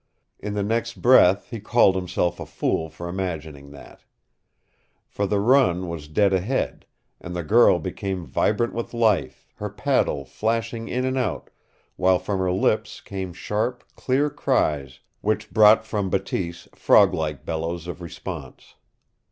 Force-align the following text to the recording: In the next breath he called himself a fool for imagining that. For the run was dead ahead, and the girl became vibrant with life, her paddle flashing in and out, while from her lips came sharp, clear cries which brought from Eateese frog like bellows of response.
In 0.39 0.55
the 0.55 0.63
next 0.63 0.99
breath 0.99 1.51
he 1.51 1.59
called 1.59 1.95
himself 1.95 2.39
a 2.39 2.45
fool 2.47 2.89
for 2.89 3.07
imagining 3.07 3.69
that. 3.69 4.03
For 5.05 5.27
the 5.27 5.39
run 5.39 5.87
was 5.87 6.07
dead 6.07 6.33
ahead, 6.33 6.87
and 7.19 7.35
the 7.35 7.43
girl 7.43 7.77
became 7.77 8.25
vibrant 8.25 8.73
with 8.73 8.95
life, 8.95 9.47
her 9.57 9.69
paddle 9.69 10.25
flashing 10.25 10.87
in 10.87 11.05
and 11.05 11.19
out, 11.19 11.51
while 11.97 12.17
from 12.17 12.39
her 12.39 12.51
lips 12.51 12.99
came 12.99 13.31
sharp, 13.31 13.83
clear 13.95 14.31
cries 14.31 15.01
which 15.21 15.51
brought 15.51 15.85
from 15.85 16.09
Eateese 16.09 16.67
frog 16.75 17.13
like 17.13 17.45
bellows 17.45 17.85
of 17.85 18.01
response. 18.01 18.73